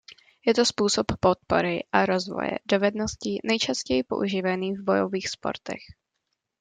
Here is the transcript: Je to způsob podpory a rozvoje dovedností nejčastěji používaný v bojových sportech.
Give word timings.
Je 0.45 0.53
to 0.53 0.65
způsob 0.65 1.05
podpory 1.19 1.83
a 1.91 2.05
rozvoje 2.05 2.51
dovedností 2.65 3.39
nejčastěji 3.43 4.03
používaný 4.03 4.75
v 4.75 4.83
bojových 4.83 5.29
sportech. 5.29 5.81